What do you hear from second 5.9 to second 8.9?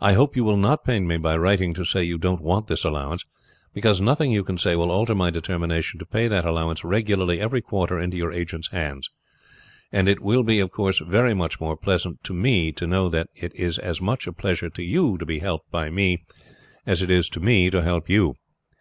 to pay that allowance regularly every quarter into your agent's